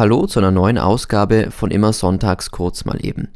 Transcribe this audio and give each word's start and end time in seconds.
Hallo 0.00 0.26
zu 0.26 0.40
einer 0.40 0.50
neuen 0.50 0.78
Ausgabe 0.78 1.50
von 1.50 1.70
Immer 1.70 1.92
Sonntags 1.92 2.50
kurz 2.50 2.86
mal 2.86 3.04
eben. 3.04 3.28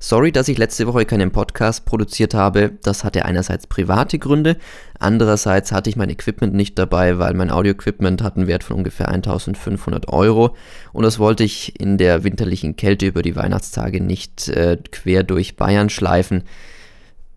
Sorry, 0.00 0.32
dass 0.32 0.48
ich 0.48 0.58
letzte 0.58 0.88
Woche 0.88 1.04
keinen 1.04 1.30
Podcast 1.30 1.84
produziert 1.84 2.34
habe. 2.34 2.72
Das 2.82 3.04
hatte 3.04 3.24
einerseits 3.24 3.68
private 3.68 4.18
Gründe, 4.18 4.56
andererseits 4.98 5.70
hatte 5.70 5.88
ich 5.88 5.94
mein 5.94 6.10
Equipment 6.10 6.54
nicht 6.54 6.76
dabei, 6.76 7.20
weil 7.20 7.34
mein 7.34 7.52
Audio-Equipment 7.52 8.20
hat 8.20 8.36
einen 8.36 8.48
Wert 8.48 8.64
von 8.64 8.78
ungefähr 8.78 9.10
1500 9.10 10.08
Euro 10.08 10.56
und 10.92 11.04
das 11.04 11.20
wollte 11.20 11.44
ich 11.44 11.80
in 11.80 11.98
der 11.98 12.24
winterlichen 12.24 12.74
Kälte 12.74 13.06
über 13.06 13.22
die 13.22 13.36
Weihnachtstage 13.36 14.00
nicht 14.00 14.48
äh, 14.48 14.76
quer 14.90 15.22
durch 15.22 15.54
Bayern 15.54 15.88
schleifen, 15.88 16.42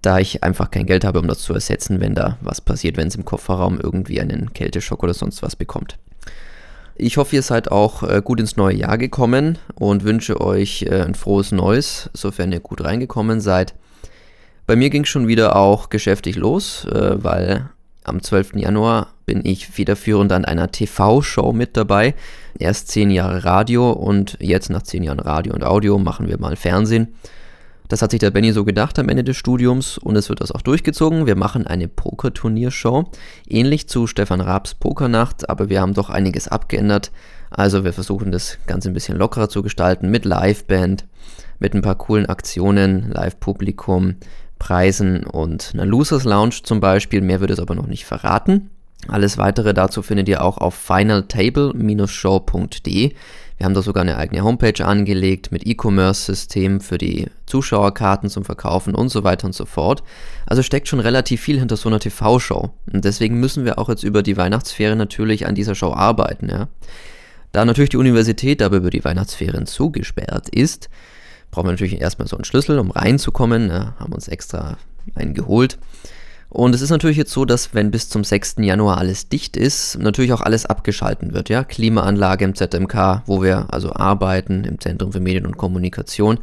da 0.02 0.18
ich 0.18 0.42
einfach 0.42 0.72
kein 0.72 0.88
Geld 0.88 1.06
habe, 1.06 1.20
um 1.20 1.28
das 1.28 1.38
zu 1.38 1.54
ersetzen, 1.54 2.02
wenn 2.02 2.16
da 2.16 2.40
was 2.42 2.62
passiert, 2.62 2.98
wenn 2.98 3.10
es 3.10 3.16
im 3.16 3.26
Kofferraum 3.26 3.80
irgendwie 3.80 4.20
einen 4.20 4.54
Kälteschock 4.54 5.04
oder 5.04 5.14
sonst 5.14 5.44
was 5.44 5.56
bekommt. 5.56 6.00
Ich 6.96 7.18
hoffe, 7.18 7.36
ihr 7.36 7.42
seid 7.42 7.72
auch 7.72 8.04
äh, 8.04 8.22
gut 8.24 8.40
ins 8.40 8.58
neue 8.58 8.76
Jahr 8.76 8.98
gekommen 8.98 9.58
und 9.76 10.04
wünsche 10.04 10.40
euch 10.42 10.84
äh, 10.84 11.02
ein 11.02 11.16
frohes 11.16 11.52
Neues, 11.52 12.10
sofern 12.14 12.52
ihr 12.52 12.60
gut 12.60 12.84
reingekommen 12.84 13.42
seid. 13.42 13.74
Bei 14.68 14.76
mir 14.76 14.90
ging 14.90 15.04
es 15.04 15.10
schon 15.10 15.28
wieder 15.28 15.56
auch 15.56 15.90
geschäftlich 15.90 16.36
los, 16.36 16.86
äh, 16.86 17.24
weil 17.24 17.70
am 18.04 18.22
12. 18.22 18.54
Januar 18.56 19.08
bin 19.26 19.42
ich 19.46 19.68
federführend 19.68 20.32
an 20.32 20.46
einer 20.46 20.72
TV-Show 20.72 21.54
mit 21.54 21.78
dabei. 21.78 22.16
Erst 22.58 22.88
zehn 22.90 23.12
Jahre 23.12 23.44
Radio 23.44 23.92
und 23.92 24.38
jetzt 24.40 24.70
nach 24.70 24.84
zehn 24.84 25.04
Jahren 25.04 25.20
Radio 25.20 25.54
und 25.54 25.64
Audio 25.64 25.98
machen 25.98 26.28
wir 26.28 26.40
mal 26.40 26.56
Fernsehen. 26.56 27.14
Das 27.92 28.02
hat 28.02 28.12
sich 28.12 28.22
der 28.22 28.32
Benny 28.32 28.54
so 28.54 28.64
gedacht 28.64 28.98
am 29.00 29.10
Ende 29.10 29.26
des 29.26 29.36
Studiums 29.36 29.98
und 29.98 30.16
es 30.16 30.30
wird 30.30 30.40
das 30.40 30.54
auch 30.54 30.62
durchgezogen. 30.62 31.26
Wir 31.26 31.36
machen 31.36 31.68
eine 31.68 31.90
Pokerturniershow, 31.90 33.12
ähnlich 33.50 33.90
zu 33.90 34.08
Stefan 34.08 34.40
Raabs 34.40 34.76
Pokernacht, 34.76 35.50
aber 35.50 35.68
wir 35.68 35.82
haben 35.82 35.94
doch 35.94 36.10
einiges 36.10 36.48
abgeändert. 36.48 37.12
Also 37.50 37.84
wir 37.84 37.92
versuchen 37.92 38.32
das 38.32 38.60
Ganze 38.66 38.90
ein 38.90 38.94
bisschen 38.94 39.18
lockerer 39.18 39.50
zu 39.50 39.62
gestalten 39.62 40.10
mit 40.10 40.24
Liveband, 40.24 41.04
mit 41.60 41.74
ein 41.74 41.82
paar 41.82 41.98
coolen 41.98 42.28
Aktionen, 42.28 43.12
Live-Publikum, 43.12 44.16
Preisen 44.58 45.26
und 45.26 45.72
einer 45.74 45.86
Losers 45.86 46.24
Lounge 46.24 46.62
zum 46.64 46.80
Beispiel. 46.80 47.20
Mehr 47.20 47.42
wird 47.42 47.52
es 47.52 47.60
aber 47.60 47.76
noch 47.76 47.88
nicht 47.88 48.06
verraten. 48.06 48.70
Alles 49.08 49.38
weitere 49.38 49.74
dazu 49.74 50.02
findet 50.02 50.28
ihr 50.30 50.44
auch 50.44 50.58
auf 50.58 50.76
finaltable-show.de. 50.76 53.14
Wir 53.58 53.66
haben 53.66 53.74
da 53.76 53.82
sogar 53.84 54.02
eine 54.02 54.18
eigene 54.18 54.44
Homepage 54.44 54.84
angelegt 54.84 55.52
mit 55.52 55.68
E-Commerce-System 55.68 56.82
für 56.82 56.98
die 56.98 57.28
Zuschauerkarten 57.46 58.28
zum 58.28 58.44
Verkaufen 58.44 58.96
und 58.96 59.10
so 59.10 59.24
weiter 59.24 59.46
und 59.46 59.54
so 59.54 59.66
fort. 59.66 60.02
Also 60.48 60.64
steckt 60.64 60.88
schon 60.88 61.00
relativ 61.00 61.42
viel 61.42 61.60
hinter 61.60 61.78
so 61.78 61.88
einer 61.88 62.00
TV-Show. 62.00 62.72
Und 62.92 63.06
deswegen 63.06 63.40
müssen 63.40 63.64
wir 63.64 63.78
auch 63.78 63.90
jetzt 63.90 64.04
über 64.04 64.24
die 64.24 64.36
Weihnachtsferien 64.36 64.98
natürlich 64.98 65.46
an 65.46 65.54
dieser 65.54 65.76
Show 65.76 65.94
arbeiten. 65.94 66.50
Ja. 66.50 66.70
Da 67.52 67.66
natürlich 67.66 67.92
die 67.92 67.98
Universität 67.98 68.64
aber 68.64 68.78
über 68.78 68.90
die 68.90 69.06
Weihnachtsferien 69.06 69.68
zugesperrt 69.68 70.50
ist, 70.50 70.90
brauchen 71.52 71.68
wir 71.68 71.74
natürlich 71.74 72.02
erstmal 72.02 72.28
so 72.28 72.38
einen 72.38 72.46
Schlüssel, 72.46 72.80
um 72.80 72.90
reinzukommen. 72.90 73.70
Ja, 73.70 73.94
haben 74.00 74.14
uns 74.14 74.28
extra 74.28 74.78
einen 75.14 75.34
geholt. 75.34 75.78
Und 76.54 76.76
es 76.76 76.82
ist 76.82 76.90
natürlich 76.90 77.16
jetzt 77.16 77.32
so, 77.32 77.46
dass 77.46 77.74
wenn 77.74 77.92
bis 77.92 78.10
zum 78.10 78.26
6. 78.26 78.56
Januar 78.58 78.98
alles 78.98 79.30
dicht 79.30 79.56
ist, 79.56 79.98
natürlich 79.98 80.34
auch 80.34 80.42
alles 80.42 80.66
abgeschalten 80.66 81.34
wird, 81.34 81.48
ja. 81.48 81.64
Klimaanlage 81.64 82.44
im 82.44 82.56
ZMK, 82.56 83.22
wo 83.26 83.42
wir 83.42 83.74
also 83.74 83.94
arbeiten, 83.94 84.66
im 84.66 84.78
Zentrum 84.78 85.14
für 85.14 85.22
Medien 85.22 85.46
und 85.46 85.56
Kommunikation. 85.56 86.40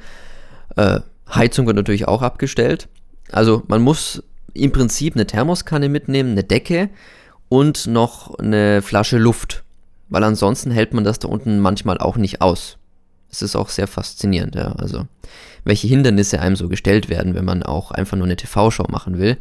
Äh, 0.76 1.00
Heizung 1.30 1.66
wird 1.66 1.76
natürlich 1.76 2.08
auch 2.08 2.22
abgestellt. 2.22 2.88
Also 3.32 3.64
man 3.68 3.82
muss 3.82 4.22
im 4.54 4.72
Prinzip 4.72 5.14
eine 5.14 5.26
Thermoskanne 5.26 5.90
mitnehmen, 5.90 6.30
eine 6.30 6.42
Decke 6.42 6.88
und 7.50 7.86
noch 7.86 8.34
eine 8.38 8.80
Flasche 8.80 9.18
Luft. 9.18 9.62
Weil 10.08 10.24
ansonsten 10.24 10.70
hält 10.70 10.94
man 10.94 11.04
das 11.04 11.18
da 11.18 11.28
unten 11.28 11.60
manchmal 11.60 11.98
auch 11.98 12.16
nicht 12.16 12.40
aus. 12.40 12.78
Es 13.30 13.42
ist 13.42 13.56
auch 13.56 13.68
sehr 13.68 13.86
faszinierend, 13.86 14.54
ja. 14.54 14.72
Also, 14.72 15.06
welche 15.64 15.86
Hindernisse 15.86 16.40
einem 16.40 16.56
so 16.56 16.70
gestellt 16.70 17.10
werden, 17.10 17.34
wenn 17.34 17.44
man 17.44 17.62
auch 17.62 17.90
einfach 17.90 18.16
nur 18.16 18.24
eine 18.24 18.36
TV-Show 18.36 18.86
machen 18.88 19.18
will 19.18 19.36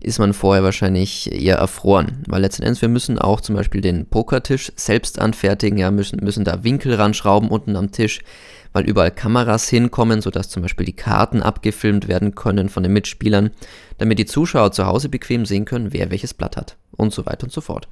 ist 0.00 0.18
man 0.18 0.32
vorher 0.32 0.64
wahrscheinlich 0.64 1.30
eher 1.32 1.56
erfroren. 1.56 2.22
Weil 2.26 2.40
letzten 2.40 2.62
Endes, 2.62 2.82
wir 2.82 2.88
müssen 2.88 3.18
auch 3.18 3.40
zum 3.40 3.54
Beispiel 3.54 3.80
den 3.80 4.06
Pokertisch 4.06 4.72
selbst 4.76 5.18
anfertigen, 5.18 5.78
ja, 5.78 5.90
müssen, 5.90 6.24
müssen 6.24 6.44
da 6.44 6.64
Winkel 6.64 6.94
ranschrauben 6.94 7.50
unten 7.50 7.76
am 7.76 7.92
Tisch, 7.92 8.20
weil 8.72 8.84
überall 8.84 9.10
Kameras 9.10 9.68
hinkommen, 9.68 10.22
sodass 10.22 10.48
zum 10.48 10.62
Beispiel 10.62 10.86
die 10.86 10.96
Karten 10.96 11.42
abgefilmt 11.42 12.08
werden 12.08 12.34
können 12.34 12.68
von 12.68 12.82
den 12.82 12.92
Mitspielern, 12.92 13.50
damit 13.98 14.18
die 14.18 14.26
Zuschauer 14.26 14.72
zu 14.72 14.86
Hause 14.86 15.08
bequem 15.08 15.44
sehen 15.44 15.64
können, 15.64 15.92
wer 15.92 16.10
welches 16.10 16.34
Blatt 16.34 16.56
hat 16.56 16.76
und 16.96 17.12
so 17.12 17.26
weiter 17.26 17.44
und 17.44 17.52
so 17.52 17.60
fort. 17.60 17.88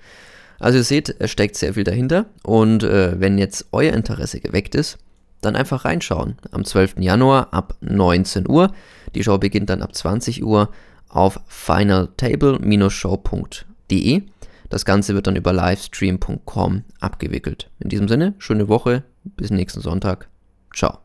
Also 0.59 0.79
ihr 0.79 0.85
seht, 0.85 1.15
es 1.19 1.31
steckt 1.31 1.57
sehr 1.57 1.75
viel 1.75 1.85
dahinter 1.85 2.27
und 2.43 2.83
äh, 2.83 3.21
wenn 3.21 3.39
jetzt 3.39 3.67
euer 3.73 3.93
Interesse 3.93 4.41
geweckt 4.41 4.75
ist, 4.75 4.99
dann 5.41 5.57
einfach 5.57 5.85
reinschauen. 5.85 6.37
Am 6.51 6.65
12. 6.65 6.97
Januar 6.99 7.53
ab 7.53 7.77
19 7.81 8.49
Uhr. 8.49 8.73
Die 9.15 9.23
Show 9.23 9.39
beginnt 9.39 9.71
dann 9.71 9.83
ab 9.83 9.95
20 9.95 10.43
Uhr 10.43 10.71
auf 11.09 11.41
finaltable-show.de. 11.47 14.23
Das 14.69 14.85
Ganze 14.85 15.15
wird 15.15 15.27
dann 15.27 15.37
über 15.37 15.53
livestream.com 15.53 16.85
abgewickelt. 17.01 17.71
In 17.81 17.89
diesem 17.89 18.07
Sinne, 18.09 18.35
schöne 18.39 18.69
Woche, 18.69 19.03
bis 19.25 19.51
nächsten 19.51 19.81
Sonntag. 19.81 20.29
Ciao. 20.75 20.99